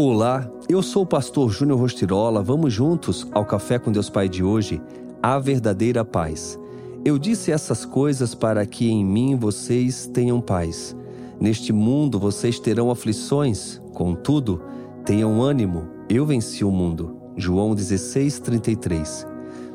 Olá, 0.00 0.48
eu 0.68 0.80
sou 0.80 1.02
o 1.02 1.06
pastor 1.06 1.50
Júnior 1.50 1.80
Rostirola. 1.80 2.40
Vamos 2.40 2.72
juntos 2.72 3.26
ao 3.32 3.44
Café 3.44 3.80
com 3.80 3.90
Deus 3.90 4.08
Pai 4.08 4.28
de 4.28 4.44
hoje, 4.44 4.80
a 5.20 5.40
verdadeira 5.40 6.04
paz. 6.04 6.56
Eu 7.04 7.18
disse 7.18 7.50
essas 7.50 7.84
coisas 7.84 8.32
para 8.32 8.64
que 8.64 8.88
em 8.88 9.04
mim 9.04 9.34
vocês 9.34 10.06
tenham 10.06 10.40
paz. 10.40 10.94
Neste 11.40 11.72
mundo 11.72 12.16
vocês 12.16 12.60
terão 12.60 12.92
aflições, 12.92 13.82
contudo, 13.92 14.62
tenham 15.04 15.42
ânimo, 15.42 15.88
eu 16.08 16.24
venci 16.24 16.64
o 16.64 16.70
mundo. 16.70 17.16
João 17.36 17.74
16, 17.74 18.38
33. 18.38 19.26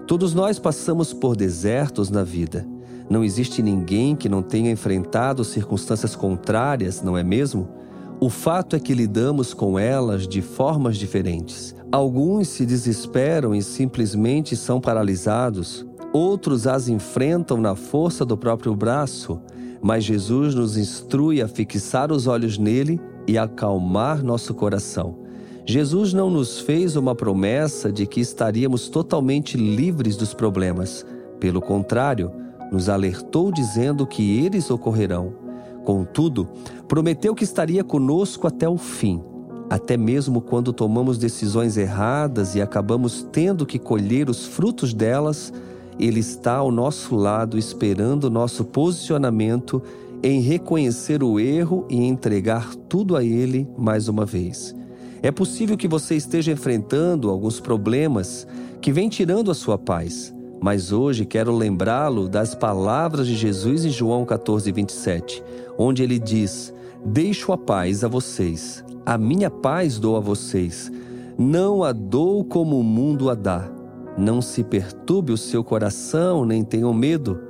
Todos 0.08 0.34
nós 0.34 0.58
passamos 0.58 1.12
por 1.12 1.36
desertos 1.36 2.10
na 2.10 2.24
vida. 2.24 2.66
Não 3.10 3.26
existe 3.26 3.62
ninguém 3.62 4.16
que 4.16 4.30
não 4.30 4.42
tenha 4.42 4.72
enfrentado 4.72 5.44
circunstâncias 5.44 6.16
contrárias, 6.16 7.02
não 7.02 7.18
é 7.18 7.26
mesmo? 7.26 7.84
O 8.24 8.30
fato 8.30 8.74
é 8.74 8.80
que 8.80 8.94
lidamos 8.94 9.54
com 9.54 9.78
elas 9.78 10.26
de 10.26 10.42
formas 10.42 10.96
diferentes. 10.96 11.76
Alguns 11.92 12.48
se 12.48 12.66
desesperam 12.66 13.54
e 13.54 13.62
simplesmente 13.62 14.56
são 14.56 14.80
paralisados, 14.80 15.86
outros 16.14 16.66
as 16.66 16.88
enfrentam 16.88 17.58
na 17.58 17.76
força 17.76 18.24
do 18.24 18.38
próprio 18.38 18.74
braço, 18.74 19.42
mas 19.82 20.06
Jesus 20.06 20.56
nos 20.56 20.78
instrui 20.78 21.42
a 21.42 21.50
fixar 21.50 22.14
os 22.14 22.26
olhos 22.26 22.58
nele 22.58 22.98
e 23.28 23.38
acalmar 23.38 24.24
nosso 24.24 24.54
coração. 24.54 25.20
Jesus 25.66 26.14
não 26.14 26.30
nos 26.30 26.62
fez 26.62 26.96
uma 26.96 27.14
promessa 27.14 27.92
de 27.92 28.08
que 28.08 28.22
estaríamos 28.22 28.88
totalmente 28.88 29.58
livres 29.58 30.16
dos 30.16 30.34
problemas. 30.34 31.06
Pelo 31.42 31.62
contrário, 31.62 32.32
nos 32.72 32.88
alertou 32.88 33.52
dizendo 33.52 34.08
que 34.08 34.40
eles 34.40 34.72
ocorrerão. 34.72 35.43
Contudo, 35.84 36.48
prometeu 36.88 37.36
que 37.36 37.44
estaria 37.44 37.84
conosco 37.84 38.48
até 38.48 38.68
o 38.68 38.78
fim, 38.78 39.22
até 39.70 39.98
mesmo 39.98 40.40
quando 40.40 40.72
tomamos 40.72 41.18
decisões 41.18 41.78
erradas 41.78 42.56
e 42.56 42.62
acabamos 42.62 43.28
tendo 43.32 43.66
que 43.66 43.80
colher 43.80 44.30
os 44.30 44.46
frutos 44.46 44.94
delas, 44.94 45.52
Ele 46.00 46.20
está 46.20 46.56
ao 46.56 46.72
nosso 46.72 47.16
lado 47.16 47.58
esperando 47.58 48.30
nosso 48.30 48.64
posicionamento 48.64 49.82
em 50.22 50.40
reconhecer 50.40 51.22
o 51.22 51.38
erro 51.40 51.86
e 51.90 51.98
entregar 51.98 52.74
tudo 52.88 53.18
a 53.18 53.24
Ele 53.24 53.68
mais 53.78 54.08
uma 54.08 54.26
vez. 54.26 54.74
É 55.22 55.32
possível 55.32 55.78
que 55.78 55.88
você 55.88 56.16
esteja 56.16 56.52
enfrentando 56.52 57.30
alguns 57.30 57.60
problemas 57.60 58.48
que 58.82 58.92
vêm 58.92 59.10
tirando 59.10 59.52
a 59.52 59.54
sua 59.54 59.78
paz. 59.78 60.33
Mas 60.64 60.94
hoje 60.94 61.26
quero 61.26 61.54
lembrá-lo 61.54 62.30
das 62.30 62.56
palavras 62.56 63.28
de 63.28 63.36
Jesus 63.36 63.84
em 63.84 63.90
João 63.90 64.24
14, 64.24 64.72
27, 64.72 65.44
onde 65.78 66.02
ele 66.02 66.18
diz: 66.18 66.74
Deixo 67.06 67.52
a 67.52 67.58
paz 67.58 68.02
a 68.02 68.08
vocês, 68.08 68.82
a 69.06 69.18
minha 69.18 69.50
paz 69.50 70.00
dou 70.00 70.16
a 70.16 70.22
vocês, 70.22 70.90
não 71.38 71.84
a 71.84 71.92
dou 71.92 72.46
como 72.46 72.80
o 72.80 72.84
mundo 72.84 73.30
a 73.30 73.36
dá. 73.36 73.70
Não 74.18 74.42
se 74.42 74.64
perturbe 74.64 75.34
o 75.34 75.38
seu 75.38 75.66
coração, 75.66 76.46
nem 76.46 76.64
tenham 76.64 76.94
medo. 76.94 77.42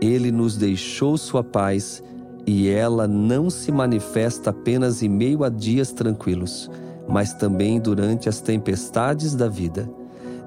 Ele 0.00 0.30
nos 0.30 0.56
deixou 0.56 1.18
sua 1.18 1.42
paz 1.42 2.00
e 2.46 2.68
ela 2.68 3.08
não 3.08 3.50
se 3.50 3.72
manifesta 3.72 4.50
apenas 4.50 5.02
em 5.02 5.08
meio 5.08 5.42
a 5.42 5.48
dias 5.48 5.90
tranquilos, 5.90 6.70
mas 7.08 7.34
também 7.34 7.80
durante 7.80 8.28
as 8.28 8.40
tempestades 8.40 9.34
da 9.34 9.48
vida. 9.48 9.90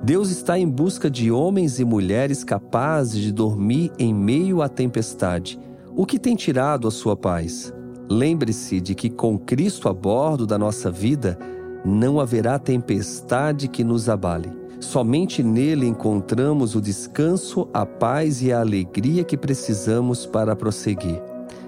Deus 0.04 0.30
está 0.30 0.58
em 0.60 0.68
busca 0.68 1.10
de 1.10 1.32
homens 1.32 1.80
e 1.80 1.86
mulheres 1.86 2.44
capazes 2.44 3.22
de 3.22 3.32
dormir 3.32 3.92
em 3.98 4.14
meio 4.14 4.62
à 4.62 4.70
tempestade. 4.70 5.60
O 5.96 6.06
que 6.06 6.20
tem 6.20 6.36
tirado 6.36 6.88
a 6.88 6.92
sua 6.92 7.16
paz? 7.16 7.74
Lembre-se 8.10 8.80
de 8.80 8.94
que 8.94 9.10
com 9.10 9.38
Cristo 9.38 9.90
a 9.90 9.94
bordo 9.94 10.46
da 10.46 10.58
nossa 10.58 10.92
vida, 10.92 11.40
não 11.84 12.20
haverá 12.20 12.60
tempestade 12.60 13.68
que 13.68 13.84
nos 13.84 14.10
abale. 14.10 14.52
Somente 14.80 15.42
nele 15.42 15.88
encontramos 15.88 16.75
o 16.75 16.81
descanso, 16.81 17.68
a 17.74 17.86
paz 17.86 18.42
e 18.42 18.52
a 18.52 18.59
alegria 18.59 19.24
que 19.24 19.38
precisamos 19.38 20.25
para 20.25 20.56
prosseguir. 20.56 21.22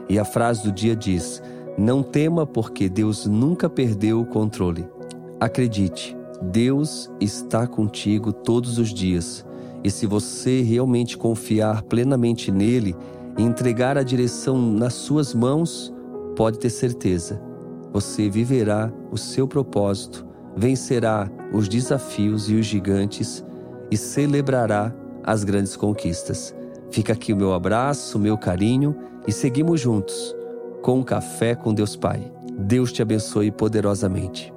E 0.10 0.20
a 0.20 0.26
frase 0.26 0.64
do 0.64 0.72
dia 0.72 0.96
diz: 0.96 1.42
Não 1.78 2.04
tema, 2.04 2.46
porque 2.46 2.90
Deus 2.90 3.26
nunca 3.26 3.70
perdeu 3.70 4.20
o 4.20 4.26
controle. 4.26 4.88
Acredite, 5.40 6.17
Deus 6.42 7.10
está 7.20 7.66
contigo 7.66 8.32
todos 8.32 8.78
os 8.78 8.94
dias. 8.94 9.46
E 9.84 9.90
se 9.90 10.06
você 10.06 10.62
realmente 10.62 11.18
confiar 11.18 11.84
plenamente 11.84 12.52
nele 12.52 12.96
e 13.38 13.44
entregar 13.44 13.98
a 13.98 14.04
direção 14.04 14.60
nas 14.62 14.94
suas 14.94 15.34
mãos, 15.34 15.94
pode 16.36 16.60
ter 16.60 16.70
certeza, 16.70 17.42
você 17.92 18.30
viverá 18.30 18.92
o 19.12 19.18
seu 19.18 19.48
propósito, 19.48 20.26
vencerá 20.56 21.30
os 21.54 21.68
desafios 21.68 22.50
e 22.50 22.56
os 22.56 22.66
gigantes 22.66 23.44
e 23.90 23.98
celebrará 23.98 24.94
as 25.24 25.44
grandes 25.44 25.76
conquistas. 25.76 26.54
Fica 26.92 27.14
aqui 27.14 27.34
o 27.34 27.38
meu 27.38 27.54
abraço, 27.54 28.18
o 28.18 28.22
meu 28.22 28.38
carinho 28.38 28.96
e 29.28 29.32
seguimos 29.32 29.80
juntos 29.80 30.36
com 30.82 31.00
um 31.00 31.04
café 31.04 31.54
com 31.54 31.74
Deus 31.74 31.96
Pai. 31.96 32.32
Deus 32.58 32.92
te 32.92 33.02
abençoe 33.02 33.52
poderosamente. 33.52 34.57